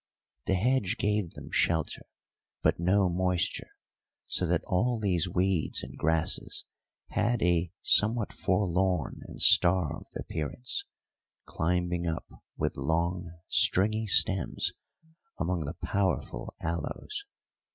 [0.47, 2.01] The hedge gave them shelter,
[2.63, 3.69] but no moisture,
[4.25, 6.65] so that all these weeds and grasses
[7.09, 10.85] had a somewhat forlorn and starved appearance,
[11.45, 12.25] climbing up
[12.57, 14.71] with long stringy stems
[15.37, 17.25] among the powerful aloes.